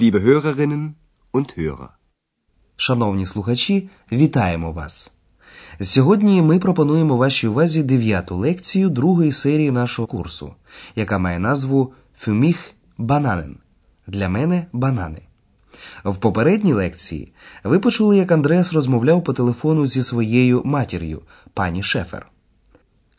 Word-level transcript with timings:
liebe 0.00 0.20
Hörerinnen 0.22 0.94
und 1.32 1.58
Hörer. 1.58 1.88
Шановні 2.76 3.26
слухачі, 3.26 3.88
вітаємо 4.12 4.72
вас! 4.72 5.12
Сьогодні 5.80 6.42
ми 6.42 6.58
пропонуємо 6.58 7.16
вашій 7.16 7.48
увазі 7.48 7.82
дев'яту 7.82 8.36
лекцію 8.36 8.88
другої 8.88 9.32
серії 9.32 9.70
нашого 9.70 10.08
курсу, 10.08 10.54
яка 10.96 11.18
має 11.18 11.38
назву 11.38 11.92
Фюміх 12.18 12.72
бананен. 12.98 13.56
Для 14.06 14.28
мене 14.28 14.66
банани. 14.72 15.22
В 16.04 16.16
попередній 16.16 16.72
лекції 16.72 17.32
ви 17.64 17.78
почули, 17.78 18.16
як 18.16 18.32
Андреас 18.32 18.72
розмовляв 18.72 19.24
по 19.24 19.32
телефону 19.32 19.86
зі 19.86 20.02
своєю 20.02 20.62
матір'ю, 20.64 21.22
пані 21.54 21.82
Шефер. 21.82 22.26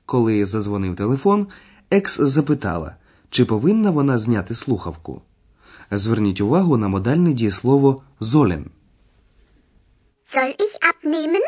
Коли 0.06 0.46
задзвонив 0.46 0.96
телефон, 0.96 1.48
екс 1.92 2.22
запитала, 2.22 2.96
чи 3.30 3.46
повинна 3.46 3.92
вона 3.92 4.18
зняти 4.18 4.56
слухавку. 4.56 5.22
Зверніть 5.92 6.42
увагу 6.42 6.78
на 6.78 6.88
модальне 6.88 7.34
дієслово 7.34 8.02
золен. 8.20 8.66
Soll 10.34 10.56
ich 10.56 10.76
abnehmen? 10.92 11.42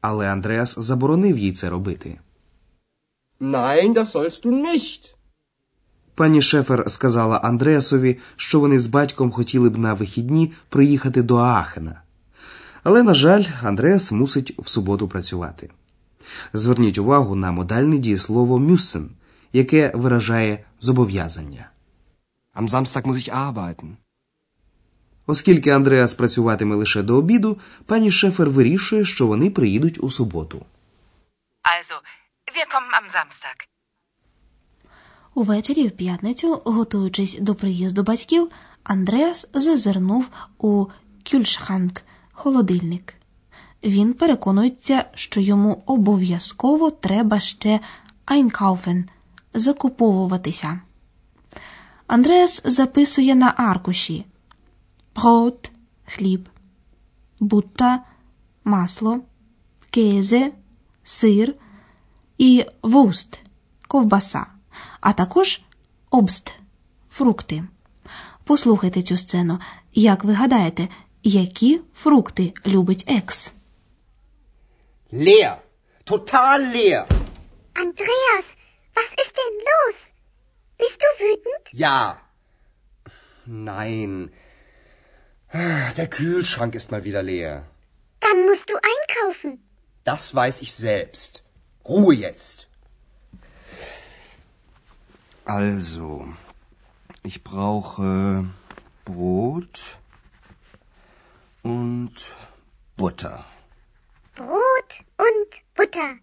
Але 0.00 0.32
Андреас 0.32 0.78
заборонив 0.78 1.38
їй 1.38 1.52
це 1.52 1.70
робити. 1.70 2.18
Nein, 3.40 3.94
das 3.94 4.12
sollst 4.12 4.46
du 4.46 4.50
nicht. 4.50 5.14
Пані 6.14 6.42
Шефер 6.42 6.90
сказала 6.90 7.36
Андреасові, 7.36 8.18
що 8.36 8.60
вони 8.60 8.78
з 8.78 8.86
батьком 8.86 9.30
хотіли 9.30 9.70
б 9.70 9.78
на 9.78 9.94
вихідні 9.94 10.52
приїхати 10.68 11.22
до 11.22 11.36
Аахена. 11.36 12.02
Але, 12.82 13.02
на 13.02 13.14
жаль, 13.14 13.44
Андреас 13.62 14.12
мусить 14.12 14.54
в 14.58 14.68
суботу 14.68 15.08
працювати. 15.08 15.70
Зверніть 16.52 16.98
увагу 16.98 17.34
на 17.34 17.52
модальне 17.52 17.98
дієслово 17.98 18.58
мюсен, 18.58 19.10
яке 19.52 19.92
виражає 19.94 20.64
зобов'язання. 20.80 21.68
Am 22.54 22.68
Samstag 22.68 23.06
muss 23.06 23.18
ich 23.18 23.32
arbeiten. 23.32 23.96
Оскільки 25.26 25.70
Андреас 25.70 26.14
працюватиме 26.14 26.74
лише 26.76 27.02
до 27.02 27.16
обіду, 27.16 27.58
пані 27.86 28.10
Шефер 28.10 28.50
вирішує, 28.50 29.04
що 29.04 29.26
вони 29.26 29.50
приїдуть 29.50 30.04
у 30.04 30.10
суботу. 30.10 30.66
Also, 31.64 31.96
wir 32.54 32.66
kommen 32.74 32.92
am 33.00 33.08
Samstag. 33.16 33.56
Увечері 35.34 35.86
в 35.88 35.90
п'ятницю, 35.90 36.62
готуючись 36.64 37.38
до 37.38 37.54
приїзду 37.54 38.02
батьків, 38.02 38.48
Андреас 38.84 39.48
зазирнув 39.54 40.28
у 40.58 40.86
кюльшханк 41.30 42.02
холодильник. 42.32 43.14
Він 43.84 44.14
переконується, 44.14 45.04
що 45.14 45.40
йому 45.40 45.82
обов'язково 45.86 46.90
треба 46.90 47.40
ще 47.40 47.80
einkaufen 48.24 49.08
закуповуватися. 49.54 50.80
Андреас 52.12 52.62
записує 52.64 53.34
на 53.34 53.54
аркуші 53.56 54.24
Brot– 55.16 55.70
хліб, 56.06 56.48
Butter– 57.40 58.04
масло, 58.64 59.20
Käse– 59.90 60.52
сир 61.04 61.54
і 62.38 62.66
Wurst– 62.82 63.42
ковбаса, 63.88 64.46
а 65.00 65.12
також 65.12 65.60
Obst– 66.10 66.58
фрукти. 67.10 67.64
Послухайте 68.44 69.02
цю 69.02 69.16
сцену. 69.16 69.58
Як 69.94 70.24
ви 70.24 70.32
гадаєте, 70.32 70.88
які 71.22 71.80
фрукти 71.94 72.52
любить 72.66 73.04
екс? 73.08 73.54
Leer. 75.12 75.56
Total 76.06 76.60
leer. 76.74 77.06
Andreas, 77.74 78.46
was 78.96 79.10
ist 79.22 79.34
denn 79.38 79.56
los? 79.70 80.11
Bist 80.82 81.00
du 81.00 81.24
wütend? 81.24 81.72
Ja. 81.72 82.20
Nein. 83.46 84.32
Der 85.52 86.08
Kühlschrank 86.08 86.74
ist 86.74 86.90
mal 86.90 87.04
wieder 87.04 87.22
leer. 87.22 87.66
Dann 88.18 88.46
musst 88.46 88.68
du 88.68 88.74
einkaufen. 88.74 89.62
Das 90.02 90.34
weiß 90.34 90.60
ich 90.62 90.74
selbst. 90.74 91.44
Ruhe 91.84 92.14
jetzt. 92.14 92.68
Also, 95.44 96.26
ich 97.22 97.44
brauche 97.44 98.44
Brot 99.04 99.98
und 101.62 102.36
Butter. 102.96 103.44
Brot 104.34 105.04
und 105.18 105.50
Butter. 105.74 106.16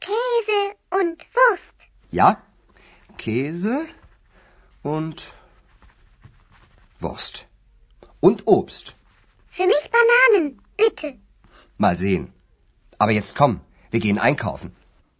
Käse 0.00 0.76
und 0.90 1.26
Wurst. 1.34 1.76
Ja, 2.10 2.42
Käse 3.16 3.86
und 4.82 5.16
Wurst. 7.00 7.46
Und 8.20 8.46
Obst. 8.46 8.94
Für 9.56 9.66
mich 9.66 9.84
Bananen, 9.96 10.60
bitte. 10.76 11.08
Mal 11.78 11.96
sehen. 11.98 12.24
Aber 12.98 13.12
jetzt 13.12 13.34
komm, 13.34 13.60
wir 13.90 14.00
gehen 14.00 14.18
einkaufen. 14.18 14.70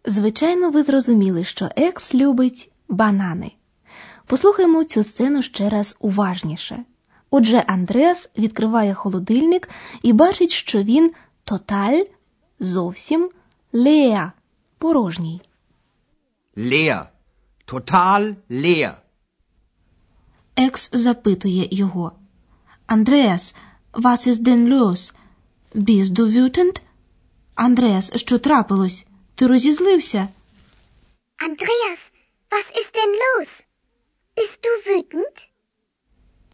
Звичайно, 0.05 0.71
ви 0.71 0.83
зрозуміли, 0.83 1.43
що 1.43 1.69
екс 1.75 2.15
любить 2.15 2.71
банани. 2.89 3.51
Послухаймо 4.25 4.83
цю 4.83 5.03
сцену 5.03 5.43
ще 5.43 5.69
раз 5.69 5.97
уважніше. 5.99 6.83
Отже, 7.29 7.63
Андреас 7.67 8.29
відкриває 8.37 8.93
холодильник 8.93 9.69
і 10.01 10.13
бачить, 10.13 10.51
що 10.51 10.83
він 10.83 11.11
тоталь 11.43 12.03
зовсім 12.59 13.29
леа 13.73 14.31
порожній. 14.77 15.41
Leer. 16.57 17.05
Total 17.71 18.35
leer. 18.49 18.93
Екс 20.55 20.89
запитує 20.93 21.67
його. 21.71 22.11
Андреас, 22.87 23.55
was 23.93 24.27
ist 24.27 24.41
denn 24.41 24.67
los? 24.67 25.13
Bist 25.75 26.11
du 26.11 26.25
wütend? 26.25 26.81
Андреас, 27.55 28.11
що 28.15 28.39
трапилось? 28.39 29.05
Ти 29.35 29.47
розізлився? 29.47 30.27
Andreas, 31.47 32.11
was 32.51 32.67
ist 32.79 32.95
denn 32.95 33.13
los? 33.23 33.63
Bist 34.37 34.59
du 34.63 34.91
wütend? 34.91 35.47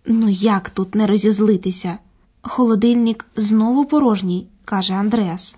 Ну 0.05 0.29
як 0.29 0.69
тут 0.69 0.95
не 0.95 1.07
розізлитися? 1.07 1.97
Холодильник 2.41 3.25
знову 3.35 3.85
порожній, 3.85 4.47
каже 4.65 4.93
Андреас. 4.93 5.57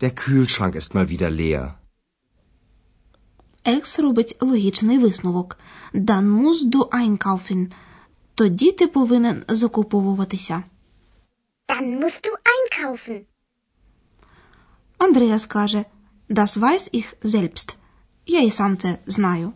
Der 0.00 0.10
Kühlschrank 0.10 0.76
ist 0.76 0.94
mal 0.94 1.06
wieder 1.08 1.30
leer. 1.30 1.81
Екс 3.72 3.98
робить 3.98 4.36
логічний 4.40 4.98
висновок. 4.98 5.58
Dann 5.94 6.42
musst 6.42 6.70
du 6.70 6.88
einkaufen. 6.88 7.72
Тоді 8.34 8.72
ти 8.72 8.86
повинен 8.86 9.44
закуповуватися. 9.48 10.62
Dann 11.68 12.00
musst 12.00 12.26
du 12.26 12.30
einkaufen. 12.54 13.20
Андреас 14.98 15.46
каже: 15.46 15.84
Das 16.30 16.58
weiß 16.58 16.94
ich 16.94 17.16
selbst. 17.22 17.76
Я 18.26 18.40
і 18.40 18.50
сам 18.50 18.76
це 18.76 18.98
знаю. 19.06 19.52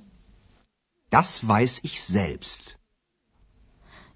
Das 1.12 1.46
weiß 1.46 1.84
ich 1.84 2.14
selbst. 2.16 2.74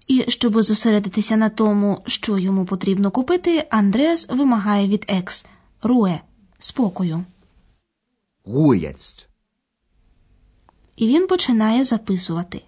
І 0.07 0.25
щоб 0.27 0.61
зосередитися 0.61 1.37
на 1.37 1.49
тому, 1.49 2.03
що 2.05 2.37
йому 2.37 2.65
потрібно 2.65 3.11
купити, 3.11 3.67
Андреас 3.69 4.29
вимагає 4.29 4.87
від 4.87 5.05
екс 5.07 5.45
руе 5.81 6.21
спокою. 6.59 7.25
Ruhe 8.45 8.75
jetzt. 8.75 9.30
І 11.01 11.07
він 11.07 11.27
починає 11.27 11.83
записувати. 11.83 12.61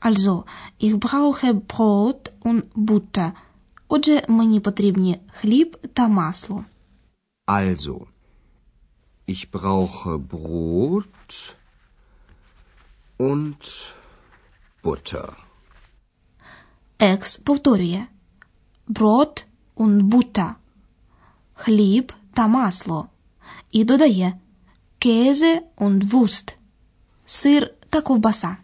Also, 0.00 0.44
ich 0.80 0.96
brauche 0.96 1.52
Brot 1.52 2.30
und 2.42 2.62
Butter. 2.76 3.32
Отже, 3.88 4.22
мені 4.28 4.60
потрібні 4.60 5.18
хліб 5.32 5.76
та 5.92 6.08
масло. 6.08 6.64
Also, 7.46 8.06
ich 9.26 9.50
brauche 9.52 10.18
Brot 10.18 11.54
und 13.18 13.92
Butter. 14.84 15.32
Екс 16.98 17.36
повторює 17.36 18.06
Brot 18.88 19.44
und 19.76 20.02
Butter. 20.02 20.50
Хліб 21.54 22.12
та 22.34 22.46
масло. 22.46 23.08
І 23.70 23.84
додає 23.84 24.38
Käse 25.00 25.60
und 25.76 26.04
Wurst. 26.04 26.56
Сир 27.26 27.74
та 27.90 28.00
ковбаса. 28.00 28.56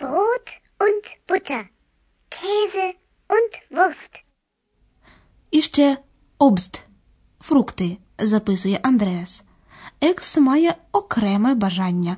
Brot 0.00 0.60
und 0.78 1.04
Butter. 1.28 1.64
Käse 2.30 2.94
und 3.28 3.78
Wurst. 3.78 4.22
І 5.50 5.62
ще 5.62 5.98
обст 6.38 6.84
фрукти, 7.40 7.98
записує 8.18 8.80
Андреас. 8.82 9.44
Екс 10.00 10.38
має 10.38 10.74
окреме 10.92 11.54
бажання. 11.54 12.16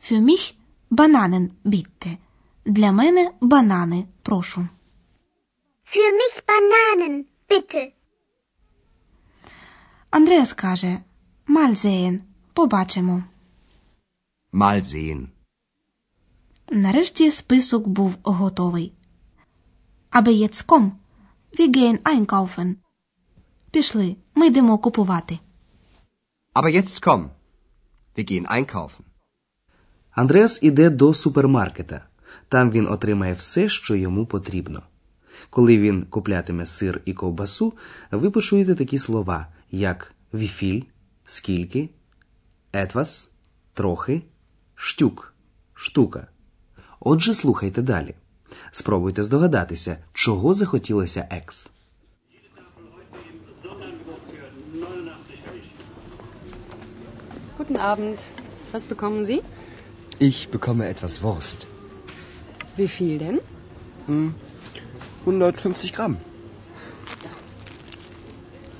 Für 0.00 0.20
mich 0.20 0.54
Bananen 0.90 1.50
bitte. 1.64 2.16
Для 2.64 2.92
мене 2.92 3.30
банани, 3.40 4.06
прошу. 4.22 4.68
Für 5.84 6.12
mich 6.20 6.42
Bananen, 6.46 7.24
bitte. 7.48 7.92
Андреас 10.10 10.52
каже: 10.52 10.98
sehen, 11.74 12.20
побачимо. 12.52 13.24
Mal 14.54 14.84
sehen. 14.84 15.26
Нарешті 16.70 17.30
список 17.30 17.88
був 17.88 18.16
готовий. 18.22 18.92
Aber 20.10 20.28
jetzt 20.28 20.66
komm. 20.66 20.90
Wir 21.58 21.68
gehen 21.76 21.98
einkaufen. 22.02 22.74
Пішли. 23.70 24.16
Ми 24.34 24.46
йдемо 24.46 24.78
купувати. 24.78 25.38
Aber 26.54 26.68
jetzt 26.76 27.06
komm. 27.06 27.28
Wir 28.16 28.30
gehen 28.30 28.46
einkaufen. 28.46 29.00
Андреас 30.10 30.58
іде 30.62 30.90
до 30.90 31.14
супермаркета. 31.14 32.06
Там 32.48 32.70
він 32.70 32.86
отримає 32.86 33.34
все, 33.34 33.68
що 33.68 33.94
йому 33.94 34.26
потрібно. 34.26 34.82
Коли 35.50 35.78
він 35.78 36.02
куплятиме 36.02 36.66
сир 36.66 37.02
і 37.04 37.12
ковбасу, 37.14 37.72
ви 38.10 38.30
почуєте 38.30 38.74
такі 38.74 38.98
слова, 38.98 39.46
як 39.70 40.14
віфіль, 40.34 40.82
скільки, 41.24 41.90
етвас, 42.72 43.30
трохи, 43.72 44.22
штюк, 44.83 45.33
штука. 45.73 46.27
Отже, 46.99 47.33
слухайте 47.33 47.81
далі. 47.81 48.15
Спробуйте 48.71 49.23
здогадатися, 49.23 49.97
чого 50.13 50.53
захотілося 50.53 51.27
екс. 51.31 51.69
Guten 57.59 57.77
Abend. 57.77 58.19
Was 58.73 58.87
bekommen 58.87 59.23
Sie? 59.25 59.41
Ich 60.19 60.49
bekomme 60.55 60.83
etwas 60.93 61.13
Wurst. 61.23 61.59
Wie 62.77 62.87
viel 62.87 63.17
denn? 63.19 63.39
150 65.25 65.93
Gramm. 65.93 66.17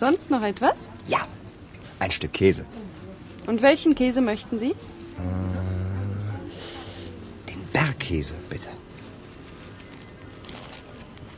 Sonst 0.03 0.29
noch 0.29 0.41
etwas? 0.41 0.87
Ja. 1.07 1.21
Ein 1.99 2.11
Stück 2.11 2.33
Käse. 2.33 2.65
Und 3.47 3.61
welchen 3.61 3.95
Käse 3.95 4.21
möchten 4.21 4.57
Sie? 4.57 4.73
Den 5.52 5.52
Bergkäse, 8.04 8.34
bitte. 8.50 8.68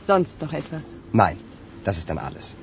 Sonst 0.05 0.41
noch 0.41 0.53
etwas? 0.53 0.95
Nein, 1.13 1.37
das 1.83 1.97
ist 1.97 2.09
dann 2.09 2.17
alles. 2.17 2.55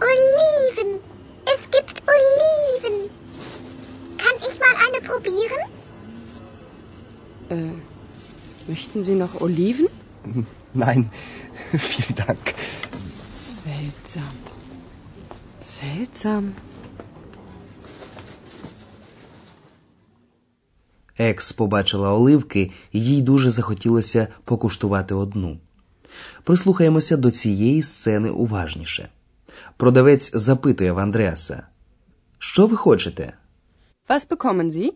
Oliven. 0.00 1.00
Es 1.44 1.70
gibt 1.70 2.02
Oliven. 2.08 3.10
Kann 4.16 4.36
ich 4.38 4.58
mal 4.58 4.74
eine 4.86 5.00
probieren? 5.06 5.70
Äh, 7.50 8.70
möchten 8.70 9.04
Sie 9.04 9.14
noch 9.14 9.40
Oliven? 9.40 9.88
Nein, 10.72 11.10
vielen 11.76 12.14
Dank. 12.14 12.54
Seltsam. 13.34 14.32
Seltsam. 15.62 16.54
Екс 21.20 21.52
побачила 21.52 22.12
оливки, 22.12 22.70
і 22.92 23.04
їй 23.04 23.22
дуже 23.22 23.50
захотілося 23.50 24.28
покуштувати 24.44 25.14
одну. 25.14 25.58
Прислухаємося 26.44 27.16
до 27.16 27.30
цієї 27.30 27.82
сцени 27.82 28.30
уважніше. 28.30 29.08
Продавець 29.76 30.30
запитує 30.34 30.92
в 30.92 30.98
Андреаса: 30.98 31.66
Що 32.38 32.66
ви 32.66 32.76
хочете? 32.76 33.32
Was 34.08 34.28
bekommen 34.28 34.72
Sie? 34.72 34.92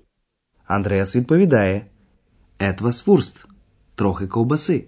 Андреас 0.66 1.16
відповідає: 1.16 1.86
Етвас 2.58 3.06
вурст, 3.06 3.46
трохи 3.94 4.26
ковбаси. 4.26 4.84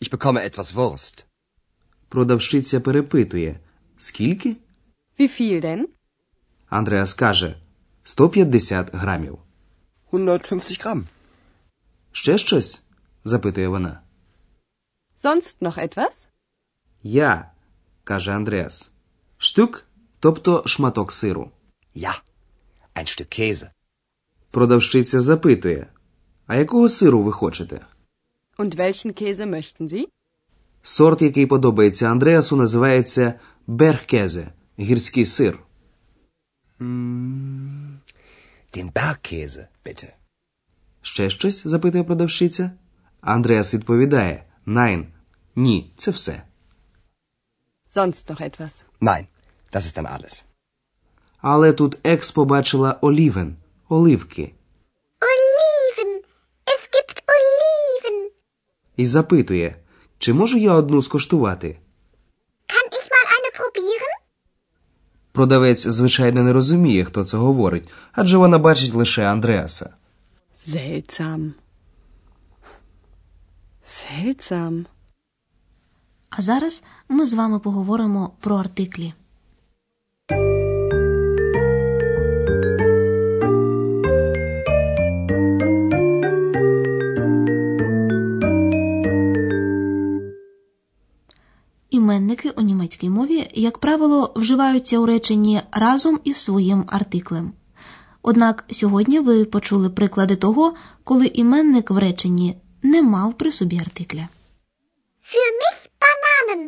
Ich 0.00 0.10
bekomme 0.10 0.50
etwas 0.50 0.74
Wurst. 0.74 1.24
Продавщиця 2.08 2.80
перепитує: 2.80 3.60
Скільки? 3.96 4.56
Wie 5.18 5.40
viel 5.40 5.64
denn? 5.64 5.84
Андреас 6.68 7.14
каже: 7.14 7.56
150 8.04 8.90
грамів. 8.92 9.38
150 10.12 10.78
Gramm. 10.84 11.04
Ще 12.12 12.38
щось? 12.38 12.82
запитує 13.24 13.68
вона. 13.68 14.00
Sonst 15.24 15.62
noch 15.62 15.78
etwas? 15.78 16.28
Я, 17.02 17.50
каже 18.04 18.32
Андреас. 18.32 18.90
Штук, 19.38 19.84
тобто 20.20 20.62
шматок 20.66 21.12
сиру. 21.12 21.50
Ja. 21.96 22.14
Ein 22.94 23.06
Stück 23.06 23.40
Käse. 23.40 23.70
Продавщиця 24.50 25.20
запитує: 25.20 25.86
А 26.46 26.56
якого 26.56 26.88
сиру 26.88 27.22
ви 27.22 27.32
хочете? 27.32 27.80
Und 28.58 28.76
welchen 28.76 29.22
Käse 29.22 29.46
möchten 29.46 29.88
Sie? 29.88 30.04
Сорт, 30.82 31.22
який 31.22 31.46
подобається 31.46 32.06
Андреасу, 32.06 32.56
називається 32.56 33.40
Бергкезе 33.66 34.52
гірський 34.78 35.26
сир. 35.26 35.58
Den 38.74 38.92
Bergkäse, 38.92 39.66
bitte. 39.84 40.08
Ще 41.02 41.30
щось? 41.30 41.66
запитує 41.66 42.04
продавщиця. 42.04 42.70
Андреас 43.20 43.74
відповідає: 43.74 44.44
Найн. 44.66 45.06
Ні, 45.56 45.92
це 45.96 46.10
все. 46.10 46.42
Sonst 47.94 48.30
noch 48.30 48.40
etwas? 48.40 48.84
Nein, 49.00 49.26
das 49.72 49.82
ist 49.82 49.98
dann 49.98 50.06
alles. 50.18 50.44
Але 51.38 51.72
тут 51.72 51.98
екс 52.04 52.30
побачила 52.30 52.98
олівен 53.00 53.56
оливки 53.88 54.54
Oliven. 55.20 56.20
Es 56.66 56.82
gibt 56.94 57.22
Oliven. 57.34 58.28
і 58.96 59.06
запитує, 59.06 59.76
чи 60.18 60.32
можу 60.32 60.58
я 60.58 60.72
одну 60.72 61.02
скоштувати? 61.02 61.78
Kann 62.68 62.86
ich 62.98 63.08
mal 63.14 63.26
eine 63.36 63.50
probieren? 63.58 64.16
Продавець, 65.32 65.86
звичайно, 65.86 66.42
не 66.42 66.52
розуміє, 66.52 67.04
хто 67.04 67.24
це 67.24 67.36
говорить, 67.36 67.88
адже 68.12 68.36
вона 68.36 68.58
бачить 68.58 68.94
лише 68.94 69.22
Андреаса. 69.22 69.90
Seltsam. 70.54 71.52
Seltsam. 73.86 74.84
А 76.30 76.42
зараз 76.42 76.82
ми 77.08 77.26
з 77.26 77.34
вами 77.34 77.58
поговоримо 77.58 78.30
про 78.40 78.56
артиклі. 78.56 79.14
Іменники 91.90 92.50
у 92.50 92.62
німецькій 92.62 93.10
мові, 93.10 93.48
як 93.54 93.78
правило, 93.78 94.31
вживаються 94.42 94.98
у 94.98 95.06
реченні 95.06 95.60
разом 95.72 96.20
із 96.24 96.36
своїм 96.36 96.84
артиклем. 96.86 97.52
Однак 98.22 98.64
сьогодні 98.70 99.20
ви 99.20 99.44
почули 99.44 99.90
приклади 99.90 100.36
того, 100.36 100.74
коли 101.04 101.26
іменник 101.26 101.90
в 101.90 101.98
реченні 101.98 102.56
не 102.82 103.02
мав 103.02 103.34
при 103.34 103.52
собі 103.52 103.78
артикля. 103.78 104.28
Für 105.32 105.48
mich 105.60 105.80
Bananen. 106.02 106.62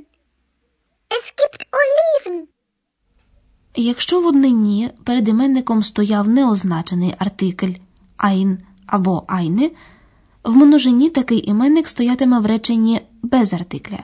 Es 1.17 1.25
gibt 1.41 1.61
Oliven. 1.79 2.43
Якщо 3.77 4.21
в 4.21 4.27
однині 4.27 4.91
перед 5.05 5.29
іменником 5.29 5.83
стояв 5.83 6.29
неозначений 6.29 7.15
артикль 7.19 7.75
ein 8.19 8.59
або 8.87 9.25
eine, 9.29 9.71
в 10.45 10.57
множині 10.57 11.11
такий 11.11 11.51
іменник 11.51 11.89
стоятиме 11.89 12.39
в 12.41 12.47
реченні 12.47 13.01
без 13.23 13.53
артикля. 13.53 13.99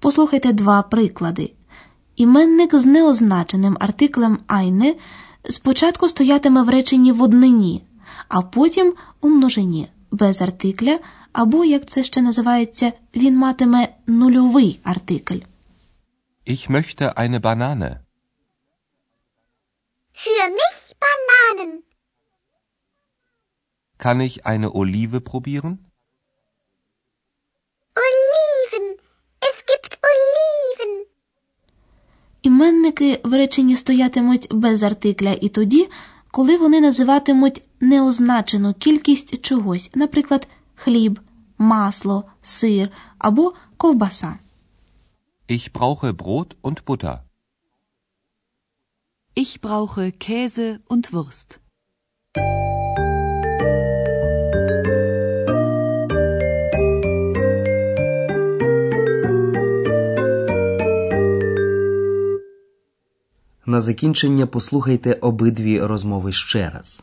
Послухайте 0.00 0.52
два 0.52 0.82
приклади. 0.82 1.52
Іменник 2.16 2.74
з 2.74 2.84
неозначеним 2.84 3.76
артиклем 3.80 4.38
eine 4.48 4.94
спочатку 5.50 6.08
стоятиме 6.08 6.62
в 6.62 6.68
реченні 6.68 7.12
в 7.12 7.22
однині, 7.22 7.82
а 8.28 8.42
потім 8.42 8.94
у 9.20 9.28
множині 9.28 9.88
без 10.10 10.42
артикля, 10.42 10.98
або, 11.32 11.64
як 11.64 11.86
це 11.86 12.04
ще 12.04 12.22
називається, 12.22 12.92
він 13.16 13.36
матиме 13.36 13.88
нульовий 14.06 14.80
артикль. 14.84 15.38
Ich 16.46 16.68
möchte 16.68 17.04
eine 17.16 17.40
Banane. 17.40 17.90
Für 20.22 20.46
mich 20.60 20.80
Bananen. 21.04 21.72
Kann 24.04 24.20
ich 24.20 24.36
eine 24.52 24.68
Olive 24.80 25.20
probieren? 25.30 25.72
Oliven. 28.06 28.86
Es 29.48 29.56
gibt 29.70 29.92
Oliven. 30.10 30.92
Іменники 32.44 33.20
в 33.24 33.32
реченні 33.32 33.76
стоятимуть 33.76 34.54
без 34.54 34.82
артикля 34.82 35.36
і 35.40 35.48
тоді, 35.48 35.88
коли 36.30 36.56
вони 36.56 36.80
називатимуть 36.80 37.62
неозначену 37.80 38.74
кількість 38.74 39.40
чогось, 39.44 39.90
наприклад, 39.94 40.48
хліб, 40.74 41.20
масло, 41.58 42.24
сир 42.42 42.90
або 43.18 43.54
ковбаса. 43.76 44.38
Ich 45.48 45.72
brauche 45.72 46.12
Brot 46.12 46.56
und 46.62 46.84
Butter. 46.86 47.16
Ich 49.36 49.60
brauche 49.60 50.12
Käse 50.12 50.78
und 50.88 51.12
Wurst. 51.12 51.60
На 63.66 63.80
закінчення 63.80 64.46
послухайте 64.46 65.12
обидві 65.12 65.80
розмови 65.80 66.32
ще 66.32 66.70
раз. 66.70 67.02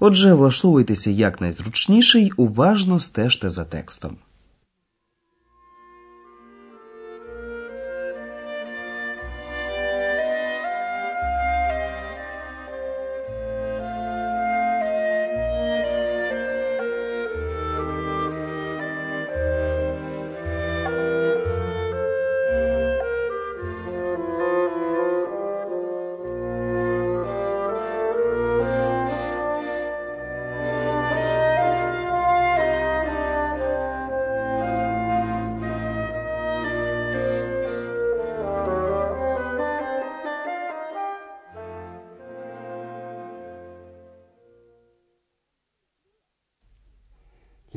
Отже, 0.00 0.34
влаштовуйтеся 0.34 1.10
якнайзручніше 1.10 2.20
й 2.20 2.32
уважно 2.36 3.00
стежте 3.00 3.50
за 3.50 3.64
текстом. 3.64 4.16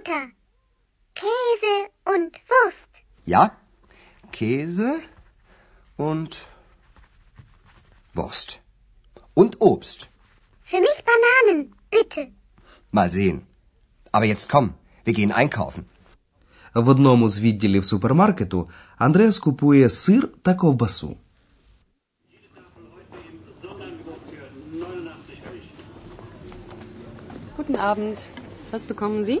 Butter. 0.00 0.22
Käse 1.14 1.74
und 2.14 2.32
Wurst. 2.50 2.90
Ja? 3.24 3.42
Käse 4.32 5.00
und 5.96 6.32
Wurst. 8.14 8.60
Und 9.34 9.60
Obst. 9.60 10.08
Für 10.62 10.80
mich 10.80 10.98
Bananen, 11.10 11.74
bitte. 11.90 12.32
Mal 12.90 13.10
sehen. 13.12 13.46
Aber 14.12 14.24
jetzt 14.24 14.48
komm, 14.48 14.74
wir 15.04 15.14
gehen 15.14 15.32
einkaufen. 15.32 15.84
В 16.74 16.88
одному 16.88 17.28
з 17.28 17.40
відділів 17.40 17.84
супермаркету 17.84 18.68
Андреас 18.98 19.38
купує 19.38 19.90
сир 19.90 20.28
та 20.42 20.54
ковбасу. 20.54 21.16
Guten 27.56 27.76
Abend. 27.76 28.18
Was 28.72 28.84
bekommen 28.86 29.24
Sie? 29.24 29.40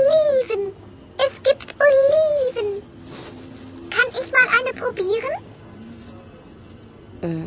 Äh, 7.22 7.44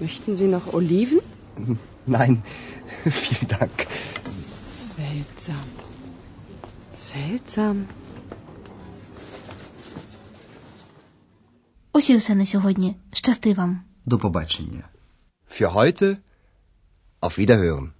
möchten 0.00 0.36
Sie 0.36 0.48
noch 0.56 0.74
Oliven? 0.74 1.20
Nein, 2.06 2.42
vielen 3.04 3.48
Dank. 3.58 3.86
Seltsam. 4.96 5.66
Seltsam. 6.96 7.86
Ось 11.92 12.10
і 12.10 12.16
все 12.16 12.34
на 12.34 12.46
сьогодні. 12.46 12.96
Щасти 13.12 13.54
вам! 13.54 13.80
До 14.06 14.18
побачення. 14.18 14.88
Für 15.50 15.72
heute 15.74 16.16
auf 17.20 17.38
Wiederhören. 17.38 17.92